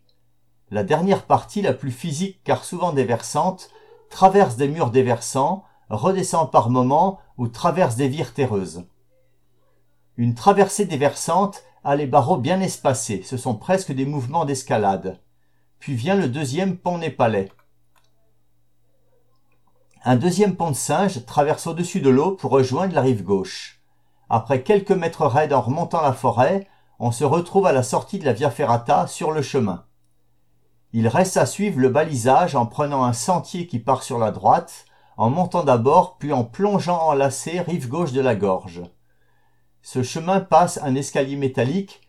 La 0.72 0.86
dernière 0.86 1.26
partie, 1.26 1.62
la 1.62 1.74
plus 1.74 1.92
physique 1.92 2.40
car 2.46 2.64
souvent 2.64 2.94
déversante, 2.94 3.72
traverse 4.10 4.56
des 4.56 4.70
murs 4.70 4.90
déversants, 4.90 5.66
redescend 5.90 6.50
par 6.50 6.70
moments 6.70 7.20
ou 7.38 7.50
traverse 7.50 7.98
des 7.98 8.08
vires 8.08 8.34
terreuses. 8.34 8.86
Une 10.16 10.34
traversée 10.34 10.86
déversante 10.86 11.64
a 11.84 11.96
les 11.96 12.08
barreaux 12.08 12.38
bien 12.38 12.62
espacés, 12.62 13.24
ce 13.24 13.38
sont 13.38 13.56
presque 13.56 13.92
des 13.92 14.06
mouvements 14.06 14.46
d'escalade. 14.46 15.20
Puis 15.80 15.96
vient 15.96 16.16
le 16.16 16.30
deuxième 16.30 16.78
pont 16.78 16.98
népalais. 16.98 17.52
Un 20.06 20.16
deuxième 20.16 20.56
pont 20.56 20.72
de 20.72 20.76
singe 20.76 21.26
traverse 21.26 21.68
au-dessus 21.68 22.02
de 22.02 22.10
l'eau 22.10 22.32
pour 22.32 22.52
rejoindre 22.52 22.94
la 22.94 23.02
rive 23.02 23.24
gauche. 23.24 23.82
Après 24.30 24.64
quelques 24.64 24.92
mètres 24.92 25.26
raides 25.26 25.54
en 25.54 25.62
remontant 25.62 26.02
la 26.02 26.14
forêt, 26.14 26.68
on 27.00 27.12
se 27.12 27.24
retrouve 27.24 27.68
à 27.68 27.74
la 27.74 27.84
sortie 27.84 28.20
de 28.20 28.26
la 28.26 28.34
Via 28.34 28.50
Ferrata 28.50 29.08
sur 29.08 29.32
le 29.32 29.42
chemin. 29.42 29.86
Il 30.94 31.08
reste 31.08 31.38
à 31.38 31.46
suivre 31.46 31.80
le 31.80 31.90
balisage 31.90 32.56
en 32.56 32.66
prenant 32.66 33.04
un 33.04 33.14
sentier 33.14 33.68
qui 33.68 33.80
part 33.80 34.04
sur 34.04 34.20
la 34.20 34.32
droite, 34.32 34.86
en 35.18 35.30
montant 35.30 35.64
d'abord 35.64 36.18
puis 36.18 36.34
en 36.34 36.44
plongeant 36.44 37.02
en 37.02 37.14
lacet 37.14 37.62
rive 37.62 37.88
gauche 37.90 38.12
de 38.12 38.22
la 38.22 38.36
gorge. 38.36 38.84
Ce 39.86 40.02
chemin 40.02 40.40
passe 40.40 40.80
un 40.82 40.96
escalier 40.96 41.36
métallique, 41.36 42.02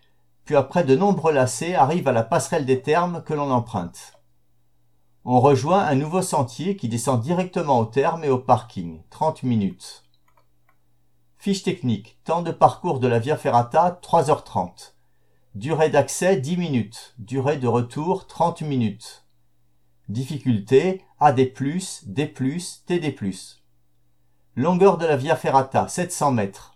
puis 0.45 0.55
après 0.55 0.85
de 0.85 0.95
nombreux 0.95 1.33
lacets 1.33 1.75
arrive 1.75 2.07
à 2.07 2.13
la 2.13 2.23
passerelle 2.23 2.67
des 2.67 2.81
termes 2.81 3.25
que 3.25 3.35
l'on 3.35 3.51
emprunte. 3.51 4.13
On 5.25 5.41
rejoint 5.41 5.85
un 5.85 5.97
nouveau 5.97 6.23
sentier 6.23 6.77
qui 6.77 6.89
descend 6.89 7.21
directement 7.21 7.81
au 7.81 7.85
terme 7.85 8.23
et 8.23 8.29
au 8.29 8.39
parking, 8.39 9.03
30 9.11 9.43
minutes. 9.43 10.05
Fiche 11.37 11.65
technique, 11.65 12.17
temps 12.23 12.43
de 12.43 12.53
parcours 12.53 13.01
de 13.01 13.09
la 13.09 13.19
Via 13.19 13.37
Ferrata, 13.37 13.99
3h30. 14.03 14.95
Durée 15.57 15.91
d'accès, 15.91 16.37
10 16.37 16.57
minutes. 16.57 17.15
Durée 17.19 17.57
de 17.57 17.67
retour, 17.67 18.29
30 18.29 18.63
minutes. 18.63 19.25
Difficulté, 20.09 21.03
AD+, 21.19 21.37
D+, 22.07 22.35
TD+. 22.87 23.17
Longueur 24.55 24.97
de 24.97 25.07
la 25.07 25.17
Via 25.17 25.35
Ferrata, 25.35 25.89
700 25.89 26.31
mètres. 26.31 26.74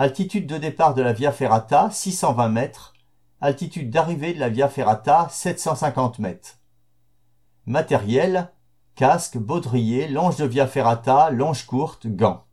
Altitude 0.00 0.46
de 0.46 0.58
départ 0.58 0.94
de 0.94 1.02
la 1.02 1.12
Via 1.12 1.32
Ferrata, 1.32 1.90
620 1.90 2.50
mètres. 2.50 2.92
Altitude 3.40 3.90
d'arrivée 3.90 4.32
de 4.32 4.38
la 4.38 4.48
Via 4.48 4.68
Ferrata, 4.68 5.26
750 5.28 6.20
mètres. 6.20 6.60
Matériel, 7.66 8.52
casque, 8.94 9.38
baudrier, 9.38 10.06
longe 10.06 10.36
de 10.36 10.44
Via 10.44 10.68
Ferrata, 10.68 11.30
longe 11.30 11.66
courte, 11.66 12.06
gants. 12.06 12.44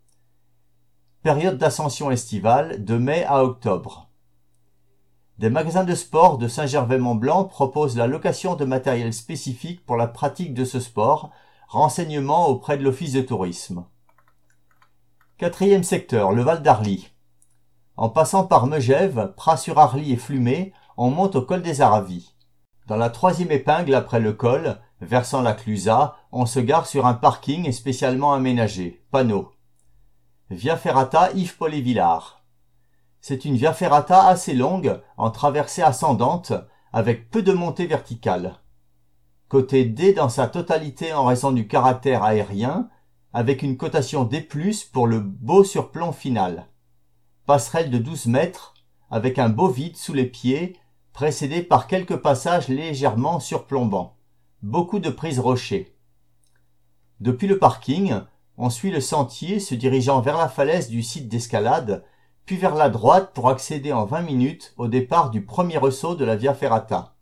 Période 1.21 1.59
d'ascension 1.59 2.09
estivale, 2.09 2.83
de 2.83 2.97
mai 2.97 3.23
à 3.25 3.43
octobre. 3.43 4.09
Des 5.37 5.51
magasins 5.51 5.83
de 5.83 5.93
sport 5.93 6.39
de 6.39 6.47
Saint-Gervais-Mont-Blanc 6.47 7.43
proposent 7.43 7.95
la 7.95 8.07
location 8.07 8.55
de 8.55 8.65
matériel 8.65 9.13
spécifique 9.13 9.85
pour 9.85 9.97
la 9.97 10.07
pratique 10.07 10.55
de 10.55 10.65
ce 10.65 10.79
sport, 10.79 11.29
renseignements 11.67 12.47
auprès 12.47 12.79
de 12.79 12.83
l'Office 12.83 13.13
de 13.13 13.21
tourisme. 13.21 13.85
Quatrième 15.37 15.83
secteur, 15.83 16.31
le 16.31 16.41
Val 16.41 16.63
d'Arly. 16.63 17.11
En 17.97 18.09
passant 18.09 18.43
par 18.43 18.67
Megève, 18.67 19.33
Pras-sur-Arly 19.37 20.11
et 20.11 20.17
Flumé, 20.17 20.73
on 20.97 21.09
monte 21.09 21.37
au 21.37 21.41
col 21.41 21.61
des 21.61 21.79
Aravis. 21.79 22.35
Dans 22.87 22.97
la 22.97 23.09
troisième 23.09 23.53
épingle 23.53 23.95
après 23.95 24.19
le 24.19 24.33
col, 24.33 24.77
versant 24.99 25.41
la 25.41 25.53
Clusaz, 25.53 26.13
on 26.33 26.45
se 26.45 26.59
gare 26.59 26.87
sur 26.87 27.05
un 27.05 27.13
parking 27.13 27.71
spécialement 27.71 28.33
aménagé. 28.33 29.01
Panneau. 29.11 29.53
Via 30.49 30.75
Ferrata 30.75 31.31
Yves 31.35 31.55
Paulet-Villard. 31.55 32.43
C'est 33.21 33.45
une 33.45 33.55
via 33.55 33.73
ferrata 33.73 34.27
assez 34.27 34.53
longue, 34.53 35.01
en 35.15 35.31
traversée 35.31 35.81
ascendante, 35.81 36.51
avec 36.91 37.29
peu 37.31 37.41
de 37.41 37.53
montée 37.53 37.87
verticale. 37.87 38.59
Côté 39.47 39.85
D 39.85 40.11
dans 40.11 40.29
sa 40.29 40.47
totalité 40.47 41.13
en 41.13 41.23
raison 41.23 41.53
du 41.53 41.65
caractère 41.65 42.23
aérien, 42.23 42.89
avec 43.31 43.63
une 43.63 43.77
cotation 43.77 44.25
D+, 44.25 44.47
pour 44.91 45.07
le 45.07 45.21
beau 45.21 45.63
surplomb 45.63 46.11
final 46.11 46.67
passerelle 47.45 47.91
de 47.91 47.99
12 47.99 48.25
mètres, 48.25 48.73
avec 49.11 49.37
un 49.37 49.49
beau 49.49 49.67
vide 49.67 49.97
sous 49.97 50.13
les 50.13 50.25
pieds, 50.25 50.77
précédé 51.13 51.61
par 51.61 51.87
quelques 51.87 52.17
passages 52.17 52.69
légèrement 52.69 53.39
surplombants. 53.39 54.17
Beaucoup 54.63 54.99
de 54.99 55.11
prises 55.11 55.39
rochers. 55.39 55.95
Depuis 57.19 57.47
le 57.47 57.59
parking, 57.59 58.15
on 58.57 58.71
suit 58.71 58.89
le 58.89 58.99
sentier 58.99 59.59
se 59.59 59.75
dirigeant 59.75 60.21
vers 60.21 60.37
la 60.37 60.49
falaise 60.49 60.89
du 60.89 61.03
site 61.03 61.29
d'escalade, 61.29 62.03
puis 62.45 62.57
vers 62.57 62.73
la 62.73 62.89
droite 62.89 63.31
pour 63.33 63.49
accéder 63.49 63.93
en 63.93 64.05
20 64.05 64.21
minutes 64.21 64.73
au 64.77 64.87
départ 64.87 65.29
du 65.29 65.45
premier 65.45 65.77
ressaut 65.77 66.15
de 66.15 66.25
la 66.25 66.35
Via 66.35 66.55
Ferrata. 66.55 67.15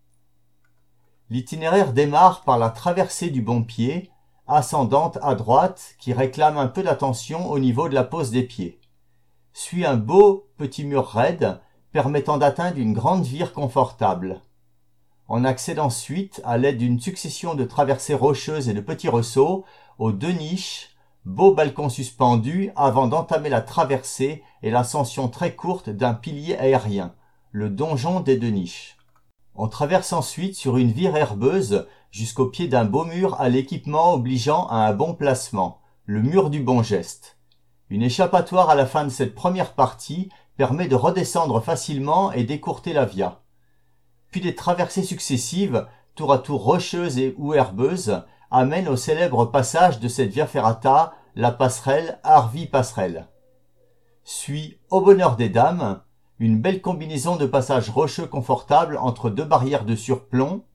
L'itinéraire 1.29 1.91
démarre 1.91 2.43
par 2.43 2.57
la 2.57 2.69
traversée 2.69 3.29
du 3.29 3.41
bon 3.41 3.63
pied, 3.63 4.09
ascendante 4.47 5.17
à 5.21 5.35
droite, 5.35 5.95
qui 5.99 6.13
réclame 6.13 6.57
un 6.57 6.67
peu 6.67 6.81
d'attention 6.81 7.49
au 7.49 7.59
niveau 7.59 7.89
de 7.89 7.93
la 7.93 8.03
pose 8.03 8.31
des 8.31 8.43
pieds 8.43 8.79
suit 9.53 9.85
un 9.85 9.95
beau 9.95 10.47
petit 10.57 10.83
mur 10.83 11.07
raide 11.07 11.59
permettant 11.91 12.37
d'atteindre 12.37 12.79
une 12.79 12.93
grande 12.93 13.23
vire 13.23 13.53
confortable. 13.53 14.41
On 15.29 15.45
accède 15.45 15.79
ensuite, 15.79 16.41
à 16.43 16.57
l'aide 16.57 16.77
d'une 16.77 16.99
succession 16.99 17.55
de 17.55 17.63
traversées 17.63 18.15
rocheuses 18.15 18.67
et 18.67 18.73
de 18.73 18.81
petits 18.81 19.09
ressauts, 19.09 19.63
aux 19.99 20.11
deux 20.11 20.31
niches, 20.31 20.89
beau 21.25 21.53
balcon 21.53 21.87
suspendu 21.87 22.71
avant 22.75 23.07
d'entamer 23.07 23.49
la 23.49 23.61
traversée 23.61 24.43
et 24.63 24.71
l'ascension 24.71 25.29
très 25.29 25.55
courte 25.55 25.89
d'un 25.89 26.13
pilier 26.13 26.55
aérien, 26.55 27.13
le 27.51 27.69
donjon 27.69 28.19
des 28.19 28.37
deux 28.37 28.49
niches. 28.49 28.97
On 29.55 29.67
traverse 29.67 30.13
ensuite 30.13 30.55
sur 30.55 30.77
une 30.77 30.91
vire 30.91 31.15
herbeuse 31.15 31.87
jusqu'au 32.11 32.47
pied 32.47 32.67
d'un 32.67 32.85
beau 32.85 33.05
mur 33.05 33.39
à 33.39 33.49
l'équipement 33.49 34.13
obligeant 34.13 34.67
à 34.67 34.87
un 34.87 34.93
bon 34.93 35.13
placement, 35.13 35.79
le 36.05 36.21
mur 36.21 36.49
du 36.49 36.59
bon 36.59 36.81
geste. 36.81 37.32
Une 37.93 38.01
échappatoire 38.01 38.71
à 38.71 38.75
la 38.75 38.87
fin 38.87 39.03
de 39.03 39.09
cette 39.09 39.35
première 39.35 39.73
partie 39.73 40.29
permet 40.57 40.87
de 40.87 40.95
redescendre 40.95 41.61
facilement 41.61 42.31
et 42.31 42.43
d'écourter 42.43 42.91
la 42.91 43.05
via. 43.05 43.41
Puis 44.31 44.41
des 44.41 44.55
traversées 44.55 45.03
successives, 45.03 45.85
tour 46.15 46.33
à 46.33 46.39
tour 46.39 46.63
rocheuses 46.63 47.19
et 47.19 47.35
ou 47.37 47.53
herbeuses, 47.53 48.23
amènent 48.49 48.87
au 48.87 48.95
célèbre 48.95 49.45
passage 49.45 49.99
de 49.99 50.07
cette 50.07 50.31
via 50.31 50.47
ferrata, 50.47 51.13
la 51.35 51.51
passerelle 51.51 52.19
Arvi-Passerelle. 52.23 53.27
Suit 54.23 54.79
Au 54.89 55.01
bonheur 55.01 55.35
des 55.35 55.49
dames, 55.49 56.01
une 56.39 56.59
belle 56.59 56.81
combinaison 56.81 57.35
de 57.35 57.45
passages 57.45 57.91
rocheux 57.91 58.25
confortables 58.25 58.97
entre 58.97 59.29
deux 59.29 59.45
barrières 59.45 59.85
de 59.85 59.95
surplomb, 59.95 60.65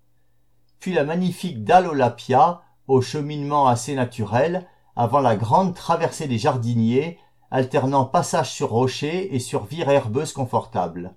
puis 0.78 0.92
la 0.92 1.02
magnifique 1.02 1.64
dalle 1.64 1.88
Olapia, 1.88 2.62
au 2.86 3.00
cheminement 3.00 3.66
assez 3.66 3.96
naturel, 3.96 4.68
avant 4.98 5.20
la 5.20 5.36
grande 5.36 5.76
traversée 5.76 6.26
des 6.26 6.38
jardiniers, 6.38 7.20
alternant 7.52 8.04
passage 8.04 8.50
sur 8.50 8.70
rocher 8.70 9.32
et 9.32 9.38
sur 9.38 9.64
vire 9.64 9.88
herbeuse 9.88 10.32
confortable. 10.32 11.14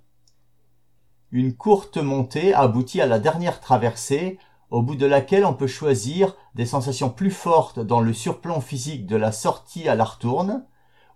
Une 1.32 1.56
courte 1.56 1.98
montée 1.98 2.54
aboutit 2.54 3.02
à 3.02 3.08
la 3.08 3.18
dernière 3.18 3.60
traversée, 3.60 4.38
au 4.70 4.84
bout 4.84 4.96
de 4.96 5.08
laquelle 5.08 5.46
on 5.46 5.56
peut 5.56 5.66
choisir 5.66 6.36
des 6.54 6.68
sensations 6.68 7.10
plus 7.10 7.32
fortes 7.32 7.80
dans 7.80 8.02
le 8.02 8.14
surplomb 8.14 8.62
physique 8.62 9.08
de 9.08 9.16
la 9.16 9.32
sortie 9.32 9.90
à 9.90 9.96
la 9.96 10.04
retourne, 10.04 10.64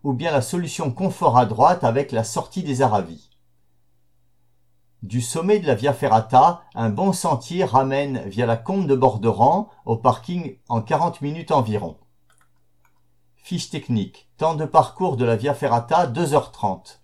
ou 0.03 0.13
bien 0.13 0.31
la 0.31 0.41
solution 0.41 0.89
confort 0.89 1.37
à 1.37 1.45
droite 1.45 1.83
avec 1.83 2.11
la 2.11 2.23
sortie 2.23 2.63
des 2.63 2.81
Aravis. 2.81 3.29
Du 5.03 5.21
sommet 5.21 5.59
de 5.59 5.67
la 5.67 5.75
Via 5.75 5.93
Ferrata, 5.93 6.63
un 6.73 6.89
bon 6.89 7.13
sentier 7.13 7.63
ramène 7.63 8.23
via 8.25 8.47
la 8.47 8.57
combe 8.57 8.87
de 8.87 8.95
Borderan 8.95 9.69
au 9.85 9.97
parking 9.97 10.57
en 10.67 10.81
40 10.81 11.21
minutes 11.21 11.51
environ. 11.51 11.97
Fiche 13.47 13.69
technique. 13.69 14.27
Temps 14.37 14.55
de 14.55 14.65
parcours 14.65 15.17
de 15.17 15.23
la 15.23 15.35
Via 15.35 15.53
Ferrata 15.53 16.07
2h30. 16.07 16.97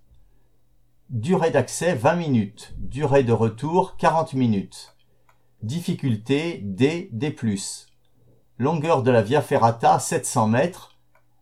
Durée 1.11 1.51
d'accès 1.51 1.93
20 1.93 2.15
minutes. 2.15 2.73
Durée 2.79 3.21
de 3.21 3.31
retour 3.31 3.95
40 3.97 4.33
minutes. 4.33 4.95
Difficulté 5.61 6.57
D, 6.63 7.09
D+. 7.11 7.37
Longueur 8.57 9.03
de 9.03 9.11
la 9.11 9.21
Via 9.21 9.43
Ferrata 9.43 9.99
700 9.99 10.47
mètres. 10.47 10.97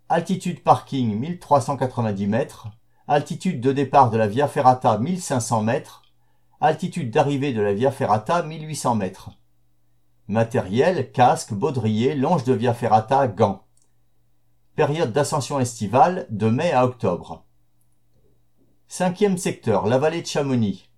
Altitude 0.10 0.64
parking 0.64 1.18
1390 1.18 2.28
mètres. 2.28 2.68
Altitude 3.08 3.62
de 3.62 3.72
départ 3.72 4.10
de 4.10 4.18
la 4.18 4.28
Via 4.28 4.50
Ferrata 4.50 4.98
1500 4.98 5.62
mètres. 5.62 6.02
Altitude 6.60 7.10
d'arrivée 7.10 7.54
de 7.54 7.62
la 7.62 7.74
Via 7.74 7.92
Ferrata 7.92 8.44
1800 8.44 8.96
mètres. 8.96 9.30
Matériel, 10.28 11.10
casque, 11.14 11.54
baudrier, 11.54 12.16
longe 12.16 12.44
de 12.44 12.52
Via 12.52 12.74
Ferrata, 12.74 13.30
gants. 13.30 13.64
Période 14.80 15.12
d'ascension 15.12 15.60
estivale 15.60 16.26
de 16.30 16.48
mai 16.48 16.72
à 16.72 16.86
octobre. 16.86 17.44
Cinquième 18.88 19.38
secteur, 19.38 19.88
la 19.88 19.98
vallée 19.98 20.22
de 20.22 20.26
Chamonix. 20.26 20.90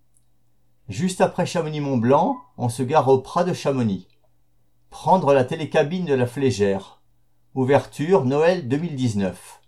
Juste 0.88 1.20
après 1.20 1.48
Chamonix-Mont-Blanc, 1.48 2.38
on 2.58 2.70
se 2.70 2.84
gare 2.84 3.08
au 3.08 3.18
Prat 3.18 3.44
de 3.44 3.54
Chamonix. 3.54 4.08
Prendre 4.92 5.34
la 5.34 5.44
télécabine 5.44 6.06
de 6.06 6.14
la 6.14 6.28
Flégère. 6.28 7.02
Ouverture 7.56 8.24
Noël 8.24 8.68
2019. 8.68 9.62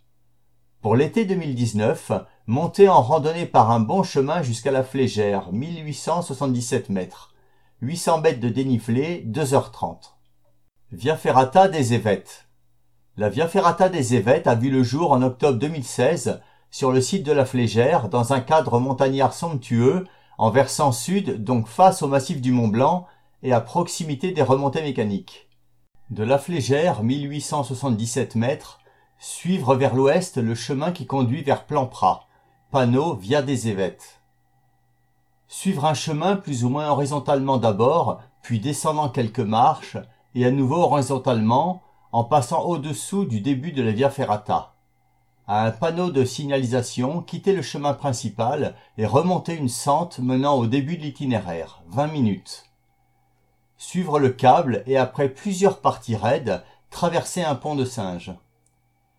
Pour 0.83 0.95
l'été 0.95 1.25
2019, 1.25 2.11
monter 2.45 2.89
en 2.89 3.01
randonnée 3.01 3.47
par 3.47 3.71
un 3.71 3.79
bon 3.79 4.03
chemin 4.03 4.43
jusqu'à 4.43 4.69
la 4.69 4.83
Flégère, 4.83 5.51
1877 5.51 6.89
mètres. 6.89 7.33
800 7.81 8.21
mètres 8.21 8.39
de 8.39 8.49
dénivelé, 8.49 9.25
2h30. 9.25 10.13
Via 10.91 11.17
Ferrata 11.17 11.67
des 11.67 11.95
Évêtes. 11.95 12.47
La 13.15 13.29
Via 13.29 13.47
Ferrata 13.47 13.89
des 13.89 14.15
Évêtes 14.15 14.47
a 14.47 14.55
vu 14.55 14.71
le 14.71 14.81
jour 14.81 15.11
en 15.11 15.21
octobre 15.21 15.59
2016 15.59 16.41
sur 16.71 16.91
le 16.91 16.99
site 16.99 17.23
de 17.23 17.31
la 17.31 17.45
Flégère 17.45 18.09
dans 18.09 18.33
un 18.33 18.39
cadre 18.39 18.79
montagnard 18.79 19.35
somptueux 19.35 20.07
en 20.39 20.49
versant 20.49 20.91
sud, 20.91 21.43
donc 21.43 21.67
face 21.67 22.01
au 22.01 22.07
massif 22.07 22.41
du 22.41 22.51
Mont 22.51 22.69
Blanc 22.69 23.05
et 23.43 23.53
à 23.53 23.61
proximité 23.61 24.31
des 24.31 24.41
remontées 24.41 24.81
mécaniques. 24.81 25.47
De 26.09 26.23
la 26.23 26.39
Flégère, 26.39 27.03
1877 27.03 28.33
mètres, 28.33 28.79
suivre 29.19 29.75
vers 29.75 29.93
l'ouest 29.93 30.37
le 30.37 30.55
chemin 30.55 30.91
qui 30.91 31.05
conduit 31.05 31.43
vers 31.43 31.65
Plan-Prat, 31.65 32.25
panneau 32.71 33.13
via 33.13 33.43
des 33.43 33.67
évêtes. 33.67 34.21
Suivre 35.47 35.85
un 35.85 35.93
chemin 35.93 36.35
plus 36.35 36.65
ou 36.65 36.69
moins 36.69 36.89
horizontalement 36.89 37.57
d'abord, 37.57 38.21
puis 38.41 38.59
descendant 38.59 39.09
quelques 39.09 39.39
marches, 39.39 39.97
et 40.33 40.47
à 40.47 40.49
nouveau 40.49 40.77
horizontalement, 40.77 41.83
en 42.13 42.23
passant 42.23 42.61
au-dessous 42.61 43.25
du 43.25 43.41
début 43.41 43.71
de 43.71 43.83
la 43.83 43.91
Via 43.91 44.09
Ferrata 44.09 44.73
à 45.47 45.65
un 45.65 45.71
panneau 45.71 46.09
de 46.09 46.23
signalisation, 46.23 47.21
quitter 47.21 47.53
le 47.53 47.61
chemin 47.61 47.93
principal 47.93 48.75
et 48.97 49.05
remonter 49.05 49.55
une 49.55 49.67
sente 49.67 50.19
menant 50.19 50.55
au 50.55 50.67
début 50.67 50.95
de 50.95 51.01
l'itinéraire, 51.01 51.81
20 51.89 52.07
minutes. 52.07 52.65
Suivre 53.77 54.19
le 54.19 54.29
câble 54.29 54.83
et 54.85 54.95
après 54.95 55.27
plusieurs 55.27 55.81
parties 55.81 56.15
raides, 56.15 56.63
traverser 56.89 57.43
un 57.43 57.55
pont 57.55 57.75
de 57.75 57.83
singe. 57.83 58.33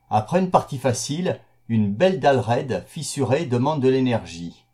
Après 0.09 0.39
une 0.39 0.51
partie 0.51 0.79
facile, 0.79 1.41
une 1.69 1.93
belle 1.93 2.21
dalle 2.21 2.39
raide 2.39 2.85
fissurée 2.87 3.45
demande 3.45 3.83
de 3.83 3.89
l'énergie. 3.89 4.65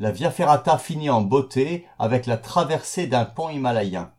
La 0.00 0.10
Via 0.10 0.30
Ferrata 0.30 0.76
finit 0.76 1.08
en 1.08 1.22
beauté 1.22 1.86
avec 1.98 2.26
la 2.26 2.36
traversée 2.36 3.06
d'un 3.06 3.24
pont 3.24 3.48
himalayen. 3.48 4.10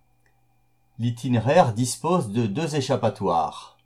L'itinéraire 0.97 1.73
dispose 1.73 2.29
de 2.29 2.45
deux 2.45 2.77
échappatoires. 2.77 3.77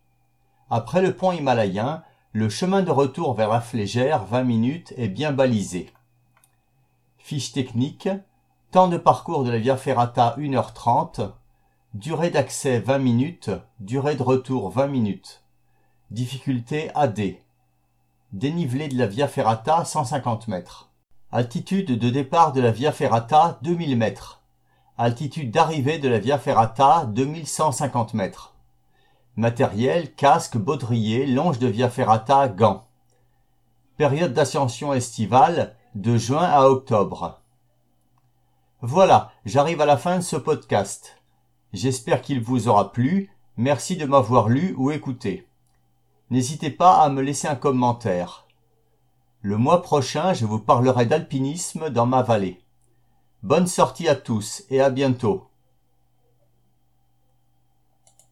Après 0.69 1.01
le 1.01 1.15
pont 1.15 1.31
himalayen, 1.31 2.03
le 2.33 2.49
chemin 2.49 2.83
de 2.83 2.91
retour 2.91 3.33
vers 3.33 3.49
la 3.49 3.61
Flégère, 3.61 4.25
20 4.25 4.43
minutes, 4.43 4.93
est 4.95 5.07
bien 5.07 5.31
balisé. 5.31 5.91
Fiche 7.17 7.51
technique. 7.51 8.07
Temps 8.69 8.87
de 8.87 8.97
parcours 8.97 9.43
de 9.43 9.49
la 9.49 9.57
Via 9.57 9.75
Ferrata 9.75 10.35
1h30. 10.37 11.31
Durée 11.95 12.29
d'accès 12.29 12.79
20 12.79 12.99
minutes. 12.99 13.49
Durée 13.79 14.15
de 14.15 14.21
retour 14.21 14.69
20 14.69 14.85
minutes. 14.87 15.43
Difficulté 16.11 16.91
AD. 16.93 17.37
Dénivelé 18.33 18.87
de 18.87 18.97
la 18.99 19.07
Via 19.07 19.27
Ferrata 19.27 19.83
150 19.83 20.47
mètres. 20.47 20.91
Altitude 21.31 21.97
de 21.97 22.09
départ 22.11 22.53
de 22.53 22.61
la 22.61 22.71
Via 22.71 22.91
Ferrata 22.91 23.57
2000 23.63 23.97
mètres. 23.97 24.38
Altitude 25.01 25.49
d'arrivée 25.49 25.97
de 25.97 26.09
la 26.09 26.19
Via 26.19 26.37
Ferrata 26.37 27.05
2150 27.05 28.15
mètres. 28.15 28.53
Matériel, 29.37 30.13
casque, 30.13 30.57
baudrier, 30.57 31.25
longe 31.25 31.57
de 31.57 31.67
Via 31.67 31.89
Ferrata, 31.89 32.49
gants. 32.49 32.85
Période 33.95 34.33
d'ascension 34.33 34.93
estivale, 34.93 35.77
de 35.95 36.17
juin 36.17 36.43
à 36.43 36.65
octobre. 36.65 37.39
Voilà, 38.81 39.31
j'arrive 39.45 39.79
à 39.79 39.85
la 39.85 39.95
fin 39.95 40.17
de 40.17 40.21
ce 40.21 40.35
podcast. 40.35 41.15
J'espère 41.71 42.21
qu'il 42.21 42.41
vous 42.41 42.67
aura 42.67 42.91
plu. 42.91 43.31
Merci 43.55 43.95
de 43.95 44.03
m'avoir 44.03 44.49
lu 44.49 44.75
ou 44.77 44.91
écouté. 44.91 45.47
N'hésitez 46.29 46.71
pas 46.71 47.01
à 47.01 47.07
me 47.07 47.21
laisser 47.21 47.47
un 47.47 47.55
commentaire. 47.55 48.47
Le 49.39 49.55
mois 49.55 49.81
prochain, 49.81 50.33
je 50.33 50.45
vous 50.45 50.59
parlerai 50.59 51.05
d'alpinisme 51.05 51.89
dans 51.89 52.05
ma 52.05 52.21
vallée. 52.21 52.61
Bonne 53.41 53.67
sortie 53.67 54.09
à 54.09 54.15
tous 54.15 54.63
et 54.69 54.81
à 54.81 54.89
bientôt. 54.89 55.48